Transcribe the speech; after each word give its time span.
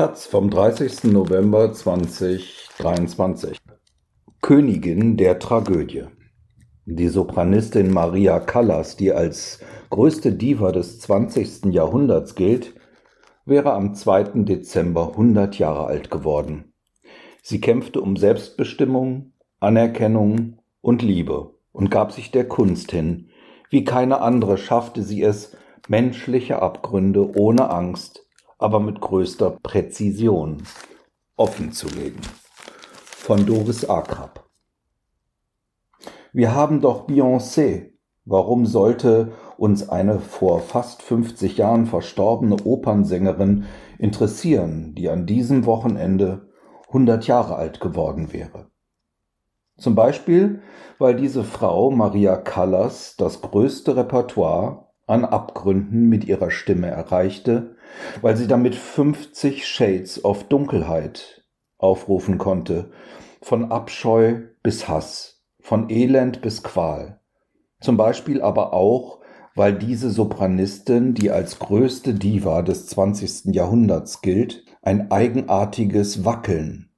Taz 0.00 0.24
vom 0.24 0.48
30. 0.48 1.12
November 1.12 1.74
2023. 1.74 3.58
Königin 4.40 5.18
der 5.18 5.38
Tragödie. 5.38 6.04
Die 6.86 7.08
Sopranistin 7.08 7.92
Maria 7.92 8.40
Callas, 8.40 8.96
die 8.96 9.12
als 9.12 9.60
größte 9.90 10.32
Diva 10.32 10.72
des 10.72 11.00
20. 11.00 11.66
Jahrhunderts 11.66 12.34
gilt, 12.34 12.72
wäre 13.44 13.74
am 13.74 13.92
2. 13.92 14.42
Dezember 14.44 15.08
100 15.10 15.58
Jahre 15.58 15.84
alt 15.84 16.10
geworden. 16.10 16.72
Sie 17.42 17.60
kämpfte 17.60 18.00
um 18.00 18.16
Selbstbestimmung, 18.16 19.34
Anerkennung 19.58 20.60
und 20.80 21.02
Liebe 21.02 21.56
und 21.72 21.90
gab 21.90 22.12
sich 22.12 22.30
der 22.30 22.48
Kunst 22.48 22.90
hin. 22.90 23.28
Wie 23.68 23.84
keine 23.84 24.22
andere 24.22 24.56
schaffte 24.56 25.02
sie 25.02 25.22
es, 25.22 25.58
menschliche 25.88 26.62
Abgründe 26.62 27.36
ohne 27.36 27.68
Angst, 27.68 28.29
aber 28.60 28.78
mit 28.78 29.00
größter 29.00 29.58
Präzision 29.62 30.62
offenzulegen. 31.36 32.20
Von 33.04 33.46
Doris 33.46 33.88
Akrab. 33.88 34.48
Wir 36.32 36.54
haben 36.54 36.80
doch 36.80 37.08
Beyoncé. 37.08 37.90
Warum 38.26 38.66
sollte 38.66 39.32
uns 39.56 39.88
eine 39.88 40.20
vor 40.20 40.60
fast 40.60 41.02
50 41.02 41.56
Jahren 41.56 41.86
verstorbene 41.86 42.56
Opernsängerin 42.64 43.64
interessieren, 43.98 44.94
die 44.94 45.08
an 45.08 45.26
diesem 45.26 45.64
Wochenende 45.64 46.50
100 46.88 47.26
Jahre 47.26 47.56
alt 47.56 47.80
geworden 47.80 48.32
wäre? 48.32 48.70
Zum 49.78 49.94
Beispiel, 49.94 50.60
weil 50.98 51.16
diese 51.16 51.44
Frau 51.44 51.90
Maria 51.90 52.36
Callas 52.36 53.16
das 53.16 53.40
größte 53.40 53.96
Repertoire 53.96 54.89
an 55.10 55.24
Abgründen 55.24 56.08
mit 56.08 56.24
ihrer 56.24 56.50
Stimme 56.50 56.86
erreichte, 56.86 57.76
weil 58.20 58.36
sie 58.36 58.46
damit 58.46 58.74
50 58.74 59.66
Shades 59.66 60.24
of 60.24 60.44
Dunkelheit 60.44 61.44
aufrufen 61.78 62.38
konnte, 62.38 62.90
von 63.42 63.72
Abscheu 63.72 64.42
bis 64.62 64.88
Hass, 64.88 65.42
von 65.60 65.90
Elend 65.90 66.42
bis 66.42 66.62
Qual. 66.62 67.20
Zum 67.80 67.96
Beispiel 67.96 68.40
aber 68.40 68.72
auch, 68.72 69.20
weil 69.54 69.74
diese 69.74 70.10
Sopranistin, 70.10 71.14
die 71.14 71.30
als 71.30 71.58
größte 71.58 72.14
Diva 72.14 72.62
des 72.62 72.86
20. 72.86 73.54
Jahrhunderts 73.54 74.20
gilt, 74.20 74.64
ein 74.82 75.10
eigenartiges 75.10 76.24
Wackeln, 76.24 76.90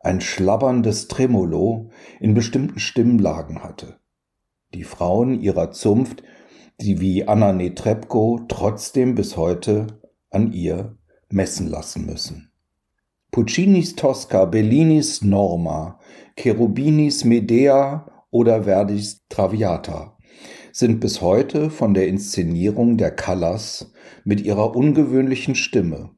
ein 0.00 0.20
schlabberndes 0.20 1.08
Tremolo 1.08 1.90
in 2.20 2.34
bestimmten 2.34 2.78
Stimmlagen 2.78 3.62
hatte. 3.62 3.98
Die 4.74 4.84
Frauen 4.84 5.40
ihrer 5.40 5.70
Zunft 5.70 6.22
die 6.80 7.00
wie 7.00 7.26
Anna 7.26 7.52
Netrebko 7.52 8.40
trotzdem 8.48 9.14
bis 9.14 9.36
heute 9.36 9.86
an 10.30 10.52
ihr 10.52 10.96
messen 11.30 11.68
lassen 11.68 12.06
müssen. 12.06 12.50
Puccinis 13.30 13.96
Tosca, 13.96 14.44
Bellinis 14.44 15.22
Norma, 15.22 16.00
Cherubinis 16.38 17.24
Medea 17.24 18.06
oder 18.30 18.64
Verdis 18.64 19.24
Traviata 19.28 20.16
sind 20.72 21.00
bis 21.00 21.22
heute 21.22 21.70
von 21.70 21.94
der 21.94 22.06
Inszenierung 22.06 22.98
der 22.98 23.10
Callas 23.10 23.92
mit 24.24 24.42
ihrer 24.42 24.76
ungewöhnlichen 24.76 25.54
Stimme 25.54 26.10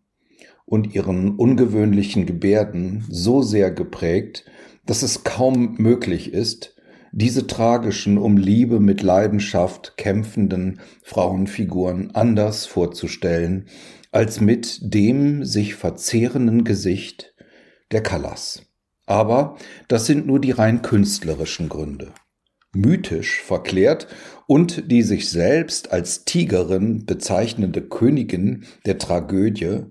und 0.64 0.94
ihren 0.94 1.36
ungewöhnlichen 1.36 2.26
Gebärden 2.26 3.04
so 3.08 3.40
sehr 3.40 3.70
geprägt, 3.70 4.44
dass 4.84 5.02
es 5.02 5.22
kaum 5.22 5.76
möglich 5.78 6.32
ist, 6.32 6.74
diese 7.18 7.46
tragischen, 7.46 8.16
um 8.16 8.36
Liebe 8.36 8.78
mit 8.78 9.02
Leidenschaft 9.02 9.96
kämpfenden 9.96 10.80
Frauenfiguren 11.02 12.14
anders 12.14 12.66
vorzustellen, 12.66 13.66
als 14.12 14.40
mit 14.40 14.78
dem 14.82 15.44
sich 15.44 15.74
verzehrenden 15.74 16.62
Gesicht 16.62 17.34
der 17.90 18.02
Callas. 18.02 18.62
Aber 19.06 19.56
das 19.88 20.06
sind 20.06 20.26
nur 20.26 20.40
die 20.40 20.52
rein 20.52 20.82
künstlerischen 20.82 21.68
Gründe. 21.68 22.12
Mythisch 22.72 23.42
verklärt 23.42 24.06
und 24.46 24.90
die 24.90 25.02
sich 25.02 25.28
selbst 25.28 25.90
als 25.90 26.24
Tigerin 26.24 27.04
bezeichnende 27.04 27.82
Königin 27.82 28.64
der 28.86 28.98
Tragödie 28.98 29.86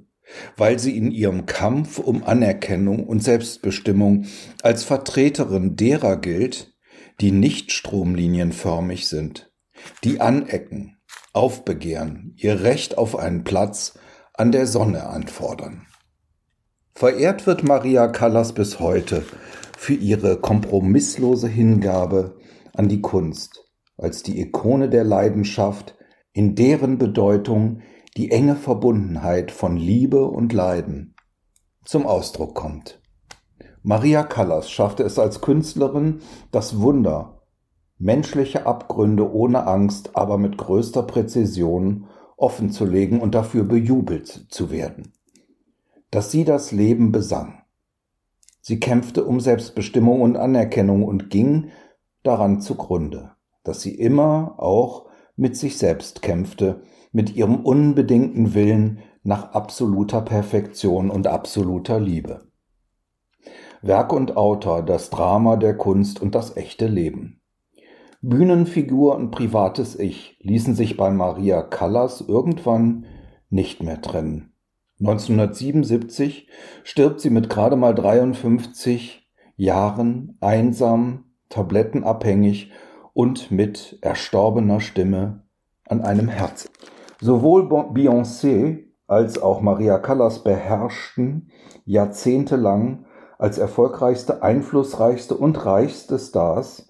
weil 0.55 0.79
sie 0.79 0.97
in 0.97 1.11
ihrem 1.11 1.45
Kampf 1.45 1.99
um 1.99 2.23
Anerkennung 2.23 3.05
und 3.05 3.23
Selbstbestimmung 3.23 4.25
als 4.61 4.83
Vertreterin 4.83 5.75
derer 5.75 6.17
gilt, 6.17 6.76
die 7.21 7.31
nicht 7.31 7.71
stromlinienförmig 7.71 9.07
sind, 9.07 9.51
die 10.03 10.21
anecken, 10.21 10.97
aufbegehren, 11.33 12.33
ihr 12.37 12.61
Recht 12.61 12.97
auf 12.97 13.15
einen 13.15 13.43
Platz 13.43 13.97
an 14.33 14.51
der 14.51 14.67
Sonne 14.67 15.07
anfordern. 15.07 15.87
Verehrt 16.93 17.45
wird 17.45 17.63
Maria 17.63 18.07
Callas 18.07 18.53
bis 18.53 18.79
heute 18.79 19.23
für 19.77 19.93
ihre 19.93 20.37
kompromisslose 20.39 21.47
Hingabe 21.47 22.39
an 22.73 22.87
die 22.89 23.01
Kunst, 23.01 23.65
als 23.97 24.23
die 24.23 24.39
Ikone 24.39 24.89
der 24.89 25.03
Leidenschaft, 25.03 25.95
in 26.33 26.55
deren 26.55 26.97
Bedeutung 26.97 27.81
die 28.15 28.31
enge 28.31 28.55
Verbundenheit 28.55 29.51
von 29.51 29.77
Liebe 29.77 30.25
und 30.25 30.53
Leiden 30.53 31.15
zum 31.85 32.05
Ausdruck 32.05 32.55
kommt. 32.55 32.99
Maria 33.87 34.23
Callas 34.23 34.69
schaffte 34.69 35.03
es 35.03 35.17
als 35.17 35.39
Künstlerin, 35.39 36.19
das 36.51 36.81
Wunder, 36.81 37.43
menschliche 37.97 38.65
Abgründe 38.65 39.31
ohne 39.31 39.65
Angst, 39.65 40.09
aber 40.13 40.37
mit 40.37 40.57
größter 40.57 41.03
Präzision 41.03 42.07
offenzulegen 42.35 43.21
und 43.21 43.33
dafür 43.33 43.63
bejubelt 43.63 44.47
zu 44.49 44.71
werden. 44.71 45.13
Dass 46.11 46.31
sie 46.31 46.43
das 46.43 46.73
Leben 46.73 47.13
besang. 47.13 47.61
Sie 48.59 48.81
kämpfte 48.81 49.23
um 49.23 49.39
Selbstbestimmung 49.39 50.19
und 50.19 50.35
Anerkennung 50.35 51.05
und 51.05 51.29
ging 51.29 51.69
daran 52.23 52.59
zugrunde, 52.59 53.37
dass 53.63 53.79
sie 53.83 53.95
immer 53.95 54.55
auch 54.57 55.05
mit 55.37 55.55
sich 55.55 55.77
selbst 55.77 56.21
kämpfte, 56.21 56.81
mit 57.13 57.37
ihrem 57.37 57.63
unbedingten 57.63 58.53
Willen 58.53 58.99
nach 59.23 59.53
absoluter 59.53 60.19
Perfektion 60.19 61.09
und 61.09 61.25
absoluter 61.25 62.01
Liebe. 62.01 62.46
Werk 63.81 64.13
und 64.13 64.37
Autor, 64.37 64.83
das 64.83 65.09
Drama 65.09 65.55
der 65.55 65.77
Kunst 65.77 66.21
und 66.21 66.35
das 66.35 66.57
echte 66.57 66.87
Leben. 66.87 67.41
Bühnenfigur 68.21 69.15
und 69.15 69.31
privates 69.31 69.97
Ich 69.97 70.37
ließen 70.41 70.75
sich 70.75 70.97
bei 70.97 71.11
Maria 71.11 71.61
Callas 71.61 72.21
irgendwann 72.21 73.05
nicht 73.49 73.83
mehr 73.83 74.01
trennen. 74.01 74.53
1977 74.99 76.49
stirbt 76.83 77.21
sie 77.21 77.29
mit 77.29 77.49
gerade 77.49 77.75
mal 77.75 77.93
53 77.93 79.29
Jahren 79.55 80.37
einsam, 80.41 81.25
tablettenabhängig 81.49 82.71
und 83.13 83.51
mit 83.51 83.99
erstorbener 84.01 84.79
Stimme 84.79 85.43
an 85.87 86.01
einem 86.01 86.27
Herz. 86.27 86.69
Sowohl 87.21 87.63
Beyoncé 87.67 88.85
als 89.07 89.41
auch 89.41 89.61
Maria 89.61 89.99
Callas 89.99 90.43
beherrschten 90.43 91.49
jahrzehntelang 91.85 93.05
als 93.37 93.57
erfolgreichste, 93.57 94.41
einflussreichste 94.41 95.35
und 95.35 95.65
reichste 95.65 96.17
Stars 96.17 96.87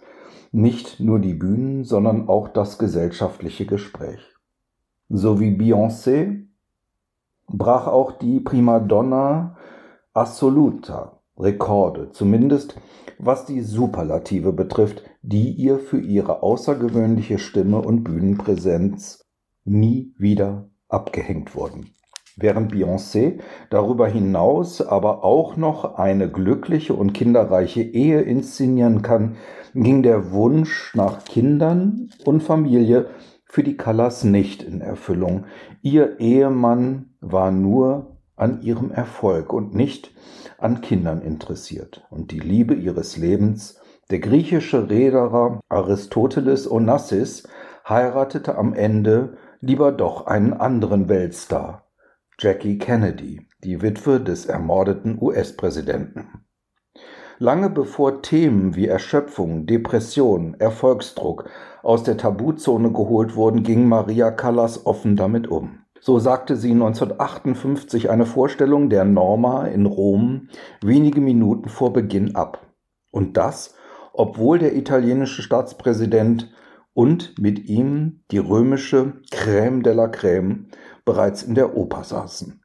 nicht 0.52 1.00
nur 1.00 1.20
die 1.20 1.34
Bühnen, 1.34 1.84
sondern 1.84 2.30
auch 2.30 2.48
das 2.48 2.78
gesellschaftliche 2.78 3.66
Gespräch. 3.66 4.22
So 5.10 5.40
wie 5.40 5.56
Beyoncé 5.56 6.48
brach 7.48 7.88
auch 7.88 8.14
die 8.14 8.40
Primadonna 8.40 9.58
Assoluta 10.14 11.22
Rekorde, 11.38 12.12
zumindest 12.12 12.80
was 13.20 13.46
die 13.46 13.62
Superlative 13.62 14.54
betrifft, 14.54 15.04
die 15.22 15.52
ihr 15.52 15.80
für 15.80 16.00
ihre 16.00 16.42
außergewöhnliche 16.42 17.40
Stimme 17.40 17.80
und 17.80 18.04
Bühnenpräsenz 18.04 19.26
nie 19.64 20.14
wieder 20.18 20.70
abgehängt 20.88 21.56
wurden 21.56 21.92
während 22.38 22.72
Beyoncé 22.72 23.40
darüber 23.70 24.08
hinaus 24.08 24.82
aber 24.82 25.24
auch 25.24 25.58
noch 25.58 25.96
eine 25.96 26.30
glückliche 26.30 26.94
und 26.94 27.14
kinderreiche 27.14 27.82
Ehe 27.82 28.22
inszenieren 28.22 29.02
kann, 29.02 29.36
ging 29.74 30.04
der 30.04 30.32
Wunsch 30.32 30.94
nach 30.96 31.26
Kindern 31.26 32.10
und 32.24 32.42
Familie 32.42 33.08
für 33.46 33.64
die 33.64 33.78
Callas 33.78 34.24
nicht 34.24 34.64
in 34.64 34.82
Erfüllung. 34.82 35.46
Ihr 35.82 36.20
Ehemann 36.20 37.14
war 37.22 37.52
nur 37.52 38.18
an 38.36 38.62
ihrem 38.62 38.92
Erfolg 38.92 39.52
und 39.52 39.74
nicht 39.74 40.12
an 40.58 40.82
Kindern 40.82 41.22
interessiert. 41.22 42.06
Und 42.10 42.32
die 42.32 42.40
Liebe 42.40 42.76
ihres 42.76 43.18
Lebens, 43.18 43.80
der 44.10 44.20
griechische 44.20 44.90
Reederer 44.90 45.60
Aristoteles 45.70 46.70
Onassis, 46.70 47.48
heiratete 47.88 48.58
am 48.58 48.74
Ende 48.74 49.38
lieber 49.60 49.92
doch 49.92 50.28
einen 50.28 50.54
anderen 50.54 51.10
Weltstar, 51.10 51.87
Jackie 52.40 52.78
Kennedy, 52.78 53.48
die 53.64 53.82
Witwe 53.82 54.22
des 54.22 54.46
ermordeten 54.46 55.18
US-Präsidenten. 55.20 56.46
Lange 57.40 57.72
bevor 57.72 58.22
Themen 58.22 58.76
wie 58.76 58.86
Erschöpfung, 58.86 59.66
Depression, 59.66 60.54
Erfolgsdruck 60.60 61.50
aus 61.82 62.04
der 62.04 62.16
Tabuzone 62.16 62.92
geholt 62.92 63.36
wurden, 63.36 63.64
ging 63.64 63.88
Maria 63.88 64.30
Callas 64.30 64.86
offen 64.86 65.16
damit 65.16 65.48
um. 65.48 65.80
So 66.00 66.20
sagte 66.20 66.58
sie 66.58 66.74
1958 66.74 68.12
eine 68.12 68.28
Vorstellung 68.28 68.92
der 68.92 69.04
Norma 69.04 69.66
in 69.66 69.88
Rom 69.88 70.50
wenige 70.84 71.22
Minuten 71.22 71.70
vor 71.70 71.92
Beginn 71.92 72.36
ab. 72.36 72.68
Und 73.10 73.36
das, 73.36 73.74
obwohl 74.14 74.60
der 74.60 74.76
italienische 74.76 75.42
Staatspräsident 75.42 76.54
und 76.94 77.40
mit 77.40 77.68
ihm 77.68 78.22
die 78.30 78.38
römische 78.38 79.14
Crème 79.32 79.82
de 79.82 79.94
la 79.94 80.06
Crème 80.06 80.66
bereits 81.08 81.42
in 81.42 81.56
der 81.56 81.76
Oper 81.76 82.04
saßen. 82.04 82.62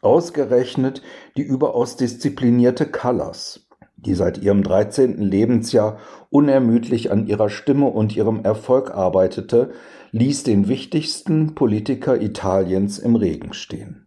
Ausgerechnet 0.00 1.02
die 1.36 1.42
überaus 1.42 1.96
disziplinierte 1.96 2.86
Callas, 2.86 3.66
die 3.96 4.14
seit 4.14 4.38
ihrem 4.38 4.62
13. 4.62 5.18
Lebensjahr 5.18 5.98
unermüdlich 6.30 7.10
an 7.10 7.26
ihrer 7.26 7.50
Stimme 7.50 7.86
und 7.86 8.14
ihrem 8.16 8.44
Erfolg 8.44 8.92
arbeitete, 8.92 9.72
ließ 10.12 10.44
den 10.44 10.68
wichtigsten 10.68 11.56
Politiker 11.56 12.20
Italiens 12.20 12.98
im 12.98 13.16
Regen 13.16 13.52
stehen. 13.52 14.06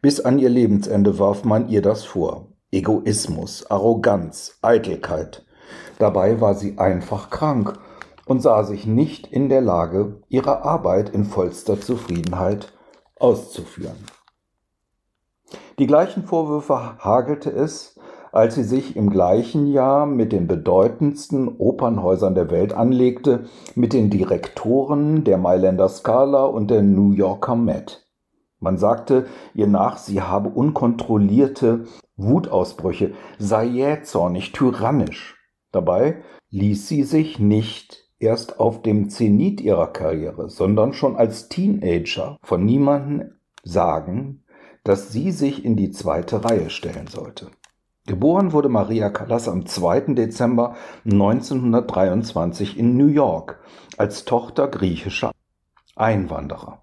Bis 0.00 0.20
an 0.20 0.38
ihr 0.38 0.50
Lebensende 0.50 1.18
warf 1.18 1.44
man 1.44 1.68
ihr 1.68 1.82
das 1.82 2.04
vor. 2.04 2.52
Egoismus, 2.70 3.68
Arroganz, 3.68 4.58
Eitelkeit. 4.62 5.44
Dabei 5.98 6.40
war 6.40 6.54
sie 6.54 6.78
einfach 6.78 7.30
krank 7.30 7.78
und 8.26 8.40
sah 8.40 8.64
sich 8.64 8.86
nicht 8.86 9.26
in 9.26 9.48
der 9.48 9.60
Lage, 9.60 10.20
ihre 10.28 10.64
Arbeit 10.64 11.10
in 11.10 11.24
vollster 11.24 11.80
Zufriedenheit 11.80 12.72
auszuführen. 13.16 13.96
Die 15.78 15.86
gleichen 15.86 16.24
Vorwürfe 16.24 16.98
hagelte 16.98 17.50
es, 17.50 17.98
als 18.32 18.56
sie 18.56 18.64
sich 18.64 18.96
im 18.96 19.10
gleichen 19.10 19.66
Jahr 19.66 20.06
mit 20.06 20.32
den 20.32 20.48
bedeutendsten 20.48 21.48
Opernhäusern 21.58 22.34
der 22.34 22.50
Welt 22.50 22.72
anlegte, 22.72 23.44
mit 23.74 23.92
den 23.92 24.10
Direktoren 24.10 25.22
der 25.24 25.38
Mailänder 25.38 25.88
Scala 25.88 26.44
und 26.44 26.70
der 26.70 26.82
New 26.82 27.12
Yorker 27.12 27.54
Met. 27.54 28.06
Man 28.58 28.78
sagte 28.78 29.26
ihr 29.54 29.66
nach, 29.66 29.98
sie 29.98 30.22
habe 30.22 30.48
unkontrollierte 30.48 31.84
Wutausbrüche, 32.16 33.12
sei 33.38 33.66
jähzornig, 33.66 34.52
tyrannisch. 34.52 35.36
Dabei 35.70 36.22
ließ 36.50 36.88
sie 36.88 37.02
sich 37.02 37.38
nicht 37.38 38.03
erst 38.24 38.58
auf 38.58 38.82
dem 38.82 39.10
Zenit 39.10 39.60
ihrer 39.60 39.92
Karriere, 39.92 40.48
sondern 40.48 40.92
schon 40.92 41.16
als 41.16 41.48
Teenager 41.48 42.38
von 42.42 42.64
niemandem 42.64 43.34
sagen, 43.62 44.42
dass 44.82 45.12
sie 45.12 45.30
sich 45.30 45.64
in 45.64 45.76
die 45.76 45.90
zweite 45.90 46.44
Reihe 46.44 46.70
stellen 46.70 47.06
sollte. 47.06 47.50
Geboren 48.06 48.52
wurde 48.52 48.68
Maria 48.68 49.08
Callas 49.08 49.48
am 49.48 49.64
2. 49.64 50.14
Dezember 50.14 50.76
1923 51.04 52.78
in 52.78 52.96
New 52.98 53.06
York 53.06 53.60
als 53.96 54.26
Tochter 54.26 54.68
griechischer 54.68 55.32
Einwanderer. 55.96 56.82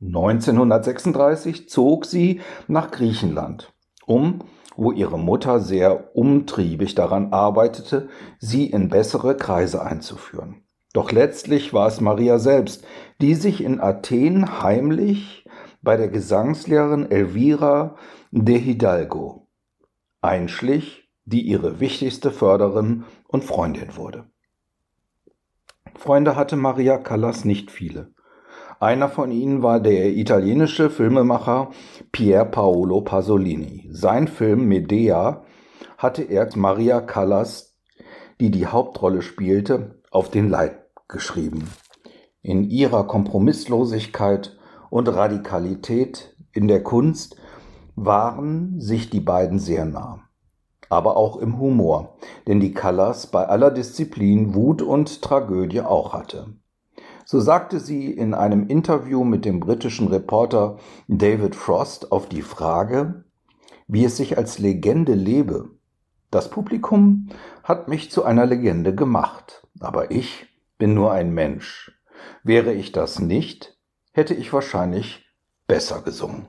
1936 0.00 1.68
zog 1.68 2.06
sie 2.06 2.40
nach 2.68 2.90
Griechenland, 2.90 3.72
um, 4.06 4.40
wo 4.76 4.92
ihre 4.92 5.18
Mutter 5.18 5.60
sehr 5.60 6.16
umtriebig 6.16 6.94
daran 6.94 7.32
arbeitete, 7.32 8.08
sie 8.38 8.66
in 8.66 8.88
bessere 8.88 9.36
Kreise 9.36 9.82
einzuführen. 9.82 10.62
Doch 10.92 11.10
letztlich 11.10 11.72
war 11.72 11.88
es 11.88 12.00
Maria 12.00 12.38
selbst, 12.38 12.84
die 13.20 13.34
sich 13.34 13.62
in 13.62 13.80
Athen 13.80 14.62
heimlich 14.62 15.46
bei 15.80 15.96
der 15.96 16.08
Gesangslehrerin 16.08 17.10
Elvira 17.10 17.96
de 18.30 18.58
Hidalgo 18.58 19.42
einschlich, 20.22 21.10
die 21.24 21.42
ihre 21.42 21.80
wichtigste 21.80 22.30
Förderin 22.30 23.04
und 23.26 23.44
Freundin 23.44 23.96
wurde. 23.96 24.24
Freunde 25.96 26.36
hatte 26.36 26.56
Maria 26.56 26.96
Callas 26.96 27.44
nicht 27.44 27.70
viele. 27.70 28.14
Einer 28.80 29.08
von 29.08 29.30
ihnen 29.30 29.62
war 29.62 29.78
der 29.78 30.10
italienische 30.16 30.90
Filmemacher 30.90 31.70
Pier 32.10 32.44
Paolo 32.44 33.02
Pasolini. 33.02 33.88
Sein 33.92 34.26
Film 34.26 34.66
Medea 34.66 35.44
hatte 35.98 36.22
er 36.22 36.48
Maria 36.56 37.00
Callas, 37.00 37.76
die 38.40 38.50
die 38.50 38.66
Hauptrolle 38.66 39.22
spielte, 39.22 40.02
auf 40.10 40.30
den 40.30 40.48
Leib 40.48 40.81
geschrieben. 41.12 41.68
In 42.42 42.64
ihrer 42.64 43.06
Kompromisslosigkeit 43.06 44.58
und 44.90 45.08
Radikalität 45.08 46.36
in 46.52 46.66
der 46.66 46.82
Kunst 46.82 47.36
waren 47.94 48.80
sich 48.80 49.10
die 49.10 49.20
beiden 49.20 49.60
sehr 49.60 49.84
nah. 49.84 50.24
Aber 50.88 51.16
auch 51.16 51.36
im 51.36 51.58
Humor, 51.58 52.16
den 52.46 52.58
die 52.58 52.74
Callas 52.74 53.28
bei 53.28 53.46
aller 53.46 53.70
Disziplin 53.70 54.54
Wut 54.54 54.82
und 54.82 55.22
Tragödie 55.22 55.82
auch 55.82 56.12
hatte. 56.12 56.48
So 57.24 57.40
sagte 57.40 57.80
sie 57.80 58.10
in 58.10 58.34
einem 58.34 58.66
Interview 58.66 59.24
mit 59.24 59.44
dem 59.44 59.60
britischen 59.60 60.08
Reporter 60.08 60.78
David 61.08 61.54
Frost 61.54 62.12
auf 62.12 62.28
die 62.28 62.42
Frage, 62.42 63.24
wie 63.86 64.04
es 64.04 64.16
sich 64.16 64.36
als 64.36 64.58
Legende 64.58 65.14
lebe. 65.14 65.70
Das 66.30 66.50
Publikum 66.50 67.28
hat 67.62 67.88
mich 67.88 68.10
zu 68.10 68.24
einer 68.24 68.46
Legende 68.46 68.94
gemacht, 68.94 69.66
aber 69.80 70.10
ich 70.10 70.51
bin 70.82 70.94
nur 70.94 71.12
ein 71.12 71.32
Mensch. 71.32 71.92
Wäre 72.42 72.72
ich 72.72 72.90
das 72.90 73.20
nicht, 73.20 73.78
hätte 74.10 74.34
ich 74.34 74.52
wahrscheinlich 74.52 75.24
besser 75.68 76.02
gesungen. 76.02 76.48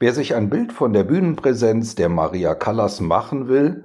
Wer 0.00 0.12
sich 0.12 0.34
ein 0.34 0.50
Bild 0.50 0.72
von 0.72 0.92
der 0.92 1.04
Bühnenpräsenz 1.04 1.94
der 1.94 2.08
Maria 2.08 2.56
Callas 2.56 2.98
machen 2.98 3.46
will, 3.46 3.84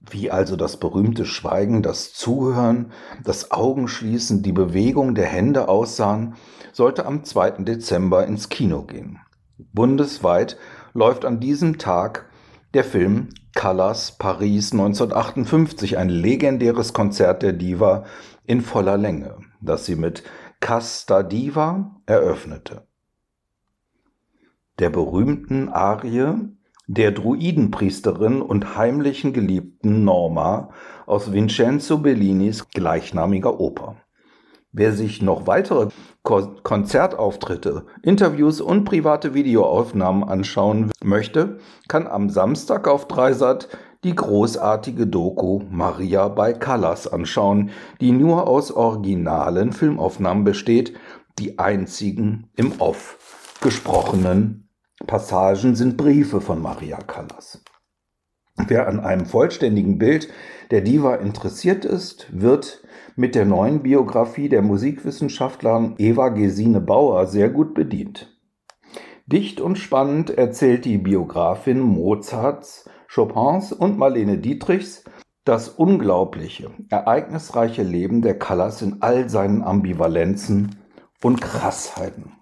wie 0.00 0.30
also 0.30 0.56
das 0.56 0.76
berühmte 0.76 1.24
Schweigen, 1.24 1.82
das 1.82 2.12
Zuhören, 2.12 2.92
das 3.24 3.52
Augenschließen, 3.52 4.42
die 4.42 4.52
Bewegung 4.52 5.14
der 5.14 5.28
Hände 5.28 5.68
aussahen, 5.68 6.34
sollte 6.74 7.06
am 7.06 7.24
2. 7.24 7.62
Dezember 7.62 8.26
ins 8.26 8.50
Kino 8.50 8.82
gehen. 8.82 9.18
Bundesweit 9.56 10.58
läuft 10.92 11.24
an 11.24 11.40
diesem 11.40 11.78
Tag 11.78 12.28
der 12.74 12.84
Film 12.84 13.28
Callas 13.54 14.16
Paris 14.18 14.72
1958, 14.72 15.98
ein 15.98 16.08
legendäres 16.08 16.92
Konzert 16.92 17.42
der 17.42 17.52
Diva 17.52 18.04
in 18.44 18.60
voller 18.60 18.96
Länge, 18.96 19.36
das 19.60 19.86
sie 19.86 19.96
mit 19.96 20.22
Casta 20.60 21.22
Diva 21.22 22.00
eröffnete 22.06 22.86
der 24.78 24.90
berühmten 24.90 25.68
Arie 25.68 26.34
der 26.88 27.12
Druidenpriesterin 27.12 28.42
und 28.42 28.76
heimlichen 28.76 29.32
Geliebten 29.32 30.04
Norma 30.04 30.70
aus 31.06 31.32
Vincenzo 31.32 31.98
Bellinis 31.98 32.68
gleichnamiger 32.68 33.60
Oper. 33.60 34.01
Wer 34.74 34.94
sich 34.94 35.20
noch 35.20 35.46
weitere 35.46 35.88
Ko 36.22 36.56
Konzertauftritte, 36.62 37.84
Interviews 38.02 38.62
und 38.62 38.84
private 38.84 39.34
Videoaufnahmen 39.34 40.24
anschauen 40.24 40.90
möchte, 41.04 41.58
kann 41.88 42.06
am 42.06 42.30
Samstag 42.30 42.88
auf 42.88 43.06
Dreisat 43.06 43.68
die 44.02 44.14
großartige 44.14 45.06
Doku 45.06 45.60
Maria 45.70 46.28
bei 46.28 46.54
Callas 46.54 47.06
anschauen, 47.06 47.70
die 48.00 48.12
nur 48.12 48.48
aus 48.48 48.72
originalen 48.72 49.72
Filmaufnahmen 49.72 50.44
besteht, 50.44 50.94
die 51.38 51.58
einzigen 51.58 52.48
im 52.56 52.80
Off 52.80 53.58
gesprochenen 53.60 54.70
Passagen 55.06 55.76
sind 55.76 55.98
Briefe 55.98 56.40
von 56.40 56.62
Maria 56.62 56.96
Callas. 56.96 57.62
Wer 58.56 58.88
an 58.88 59.00
einem 59.00 59.26
vollständigen 59.26 59.98
Bild 59.98 60.28
der 60.70 60.80
Diva 60.80 61.16
interessiert 61.16 61.84
ist, 61.84 62.26
wird 62.30 62.82
mit 63.16 63.34
der 63.34 63.44
neuen 63.44 63.82
Biografie 63.82 64.48
der 64.48 64.62
Musikwissenschaftlerin 64.62 65.94
Eva 65.98 66.30
Gesine 66.30 66.80
Bauer 66.80 67.26
sehr 67.26 67.50
gut 67.50 67.74
bedient. 67.74 68.36
Dicht 69.26 69.60
und 69.60 69.78
spannend 69.78 70.30
erzählt 70.30 70.84
die 70.84 70.98
Biografin 70.98 71.80
Mozarts, 71.80 72.88
Chopins 73.12 73.72
und 73.72 73.98
Marlene 73.98 74.38
Dietrichs 74.38 75.04
das 75.44 75.68
unglaubliche, 75.68 76.70
ereignisreiche 76.88 77.82
Leben 77.82 78.22
der 78.22 78.38
Callas 78.38 78.80
in 78.80 78.98
all 79.00 79.28
seinen 79.28 79.62
Ambivalenzen 79.62 80.76
und 81.22 81.40
Krassheiten. 81.40 82.32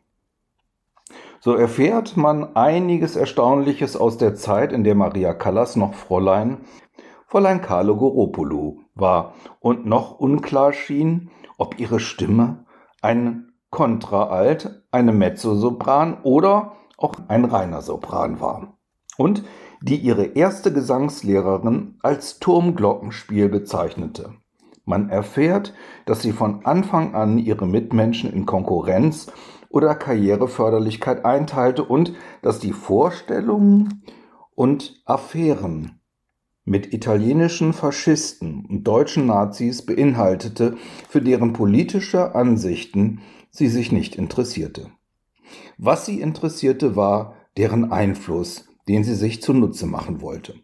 So 1.40 1.54
erfährt 1.54 2.18
man 2.18 2.54
einiges 2.54 3.16
Erstaunliches 3.16 3.96
aus 3.96 4.18
der 4.18 4.34
Zeit, 4.34 4.72
in 4.72 4.84
der 4.84 4.94
Maria 4.94 5.32
Callas 5.32 5.76
noch 5.76 5.94
Fräulein, 5.94 6.58
Fräulein 7.26 7.62
Carlo 7.62 7.96
Goropoulou 7.96 8.80
war 9.00 9.35
und 9.59 9.87
noch 9.87 10.19
unklar 10.19 10.73
schien, 10.73 11.30
ob 11.59 11.78
ihre 11.80 12.00
Stimme 12.00 12.64
ein 13.02 13.52
Kontraalt, 13.71 14.85
eine 14.90 15.12
Mezzosopran 15.12 16.19
oder 16.23 16.73
auch 16.97 17.14
ein 17.28 17.45
reiner 17.45 17.83
Sopran 17.83 18.40
war. 18.40 18.78
Und 19.16 19.45
die 19.83 19.97
ihre 19.97 20.25
erste 20.25 20.73
Gesangslehrerin 20.73 21.99
als 22.02 22.38
Turmglockenspiel 22.38 23.49
bezeichnete. 23.49 24.35
Man 24.85 25.09
erfährt, 25.09 25.75
dass 26.04 26.21
sie 26.21 26.33
von 26.33 26.64
Anfang 26.66 27.14
an 27.14 27.38
ihre 27.38 27.66
Mitmenschen 27.66 28.33
in 28.33 28.45
Konkurrenz 28.45 29.33
oder 29.69 29.95
Karriereförderlichkeit 29.95 31.25
einteilte 31.25 31.85
und 31.85 32.14
dass 32.42 32.59
die 32.59 32.73
Vorstellungen 32.73 34.02
und 34.54 35.00
Affären 35.07 36.00
mit 36.64 36.93
italienischen 36.93 37.73
Faschisten 37.73 38.67
und 38.67 38.85
deutschen 38.85 39.26
Nazis 39.26 39.83
beinhaltete, 39.83 40.76
für 41.09 41.21
deren 41.21 41.52
politische 41.52 42.35
Ansichten 42.35 43.21
sie 43.50 43.69
sich 43.69 43.93
nicht 43.93 44.17
interessierte. 44.17 44.90
Was 45.79 46.07
sie 46.07 46.21
interessierte, 46.21 46.97
war 46.97 47.35
deren 47.57 47.90
Einfluss, 47.90 48.69
den 48.88 49.05
sie 49.05 49.14
sich 49.14 49.43
zunutze 49.43 49.87
machen 49.87 50.21
wollte. 50.21 50.55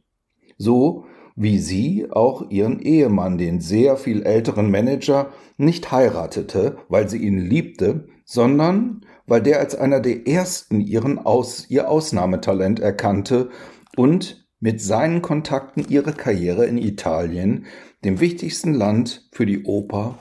So 0.59 1.05
wie 1.37 1.59
sie 1.59 2.07
auch 2.11 2.51
ihren 2.51 2.81
Ehemann, 2.81 3.37
den 3.37 3.61
sehr 3.61 3.97
viel 3.97 4.23
älteren 4.23 4.71
Manager, 4.71 5.33
nicht 5.59 5.93
heiratete, 5.93 6.79
weil 6.89 7.11
sie 7.11 7.19
ihn 7.19 7.39
liebte, 7.39 8.09
sondern 8.25 9.03
weil 9.27 9.43
der 9.43 9.61
als 9.61 9.75
einer 9.75 10.01
der 10.01 10.27
ersten 10.27 10.81
ihren 10.81 11.19
Aus, 11.19 11.69
ihr 11.69 11.91
Ausnahmetalent 11.91 12.81
erkannte 12.81 13.51
und 13.97 14.46
mit 14.67 14.83
seinen 14.83 15.23
Kontakten 15.23 15.87
ihre 15.89 16.13
Karriere 16.13 16.67
in 16.67 16.77
Italien, 16.77 17.67
dem 18.05 18.19
wichtigsten 18.19 18.75
Land 18.75 19.29
für 19.31 19.47
die 19.47 19.63
Oper, 19.63 20.19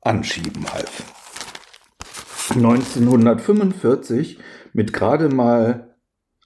anschieben 0.00 0.66
half. 0.74 1.04
1945 2.50 4.40
mit 4.72 4.92
gerade 4.92 5.28
mal 5.28 5.94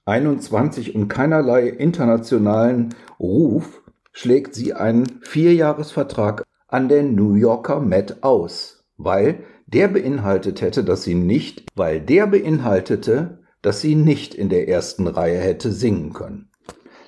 21 0.05 0.95
und 0.95 1.09
keinerlei 1.09 1.67
internationalen 1.67 2.95
Ruf 3.19 3.81
schlägt 4.13 4.55
sie 4.55 4.75
einen 4.75 5.21
Vierjahresvertrag 5.23 6.45
an 6.69 6.91
der 6.91 7.05
New 7.05 7.37
Yorker 7.37 7.81
Met 7.81 8.23
aus, 8.23 8.85
weil 8.99 9.45
der 9.65 9.89
beinhaltet 9.89 10.61
hätte, 10.61 10.85
dass 10.85 11.05
sie 11.05 11.15
nicht, 11.15 11.65
weil 11.75 12.03
der 12.03 12.27
beinhaltete, 12.27 13.39
dass 13.63 13.81
sie 13.81 13.95
nicht 13.95 14.35
in 14.35 14.51
der 14.51 14.69
ersten 14.69 15.07
Reihe 15.07 15.39
hätte 15.39 15.73
singen 15.73 16.13
können. 16.13 16.51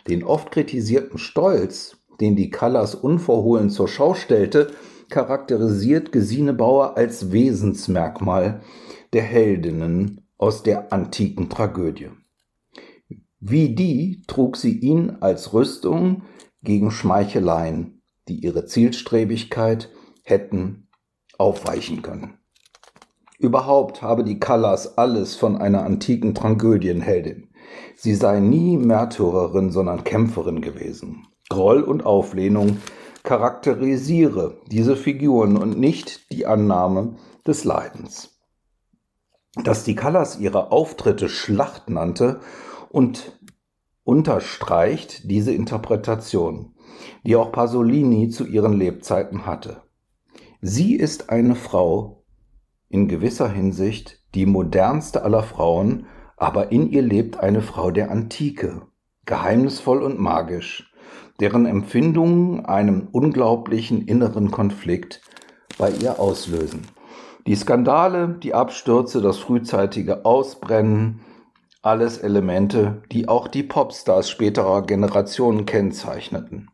Den 0.09 0.25
oft 0.25 0.51
kritisierten 0.51 1.19
Stolz, 1.19 1.99
den 2.21 2.35
die 2.35 2.51
Callas 2.51 2.95
unverhohlen 2.95 3.71
zur 3.71 3.89
Schau 3.89 4.15
stellte, 4.15 4.73
charakterisiert 5.09 6.13
Gesine 6.13 6.53
Bauer 6.53 6.97
als 6.97 7.33
Wesensmerkmal 7.33 8.61
der 9.13 9.23
Heldinnen 9.23 10.27
aus 10.37 10.63
der 10.63 10.93
antiken 10.93 11.49
Tragödie. 11.49 12.11
Wie 13.41 13.75
die 13.75 14.23
trug 14.27 14.57
sie 14.57 14.79
ihn 14.79 15.19
als 15.21 15.53
Rüstung 15.53 16.23
gegen 16.63 16.91
Schmeicheleien, 16.91 18.03
die 18.29 18.45
ihre 18.45 18.67
Zielstrebigkeit 18.67 19.91
hätten 20.23 20.89
aufweichen 21.39 22.03
können. 22.03 22.35
Überhaupt 23.39 24.03
habe 24.03 24.25
die 24.25 24.41
Callas 24.41 24.99
alles 24.99 25.37
von 25.37 25.57
einer 25.57 25.85
antiken 25.85 26.35
Tragödienheldin. 26.35 27.48
Sie 27.97 28.15
sei 28.15 28.41
nie 28.41 28.77
Märtyrerin, 28.77 29.71
sondern 29.71 30.05
Kämpferin 30.05 30.61
gewesen. 30.61 31.27
Groll 31.49 31.83
und 31.83 32.05
Auflehnung 32.05 32.79
charakterisiere 33.23 34.61
diese 34.71 34.97
Figuren 34.97 35.57
und 35.57 35.79
nicht 35.79 36.31
die 36.33 36.47
Annahme 36.47 37.17
des 37.47 37.65
Leidens. 37.65 38.41
Dass 39.65 39.85
die 39.85 39.95
Callas 39.95 40.39
ihre 40.39 40.71
Auftritte 40.71 41.29
Schlacht 41.29 41.91
nannte 41.91 42.41
und 42.91 43.39
unterstreicht 44.05 45.31
diese 45.31 45.53
Interpretation, 45.53 46.75
die 47.25 47.37
auch 47.37 47.53
Pasolini 47.53 48.29
zu 48.29 48.47
ihren 48.47 48.73
Lebzeiten 48.73 49.45
hatte. 49.45 49.83
Sie 50.61 50.95
ist 50.95 51.31
eine 51.31 51.55
Frau, 51.55 52.25
in 52.89 53.09
gewisser 53.09 53.51
Hinsicht 53.51 54.25
die 54.35 54.47
modernste 54.47 55.23
aller 55.23 55.43
Frauen, 55.43 56.07
aber 56.39 56.73
in 56.73 56.91
ihr 56.91 57.03
lebt 57.03 57.39
eine 57.41 57.63
Frau 57.63 57.91
der 57.91 58.11
Antike, 58.11 58.83
geheimnisvoll 59.27 60.03
und 60.03 60.19
magisch, 60.19 60.93
deren 61.41 61.67
Empfindungen 61.67 62.65
einen 62.67 63.09
unglaublichen 63.09 64.03
inneren 64.03 64.51
Konflikt 64.51 65.21
bei 65.79 65.91
ihr 65.91 66.19
auslösen. 66.19 66.87
Die 67.47 67.57
Skandale, 67.57 68.39
die 68.43 68.55
Abstürze, 68.55 69.23
das 69.23 69.39
frühzeitige 69.39 70.25
Ausbrennen, 70.25 71.21
alles 71.83 72.19
Elemente, 72.19 73.03
die 73.13 73.29
auch 73.29 73.49
die 73.49 73.63
Popstars 73.63 74.29
späterer 74.29 74.83
Generationen 74.83 75.65
kennzeichneten. 75.65 76.69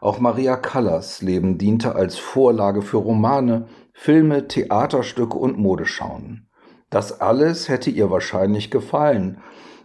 Auch 0.00 0.18
Maria 0.18 0.56
Callas 0.56 1.22
Leben 1.22 1.58
diente 1.58 1.94
als 1.94 2.18
Vorlage 2.18 2.82
für 2.82 2.96
Romane, 2.96 3.68
Filme, 3.92 4.48
Theaterstücke 4.48 5.38
und 5.38 5.58
Modeschauen. 5.58 6.48
Das 6.94 7.20
alles 7.20 7.68
hätte 7.68 7.90
ihr 7.90 8.08
wahrscheinlich 8.12 8.70
gefallen, 8.70 9.42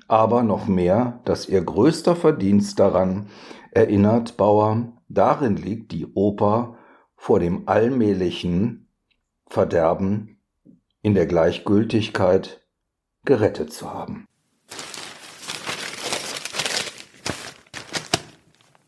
aber 0.08 0.44
noch 0.44 0.68
mehr, 0.68 1.22
dass 1.25 1.50
ihr 1.50 1.60
größter 1.60 2.16
Verdienst 2.16 2.78
daran, 2.78 3.32
erinnert 3.72 4.38
Bauer, 4.38 4.94
darin 5.08 5.58
liegt 5.58 5.92
die 5.92 6.06
Oper 6.06 6.78
vor 7.16 7.39
dem 7.39 7.68
allmählichen 7.68 8.92
Verderben 9.48 10.39
in 11.01 11.16
der 11.16 11.25
Gleichgültigkeit 11.25 12.63
gerettet 13.25 13.74
zu 13.74 13.92
haben. 13.92 14.28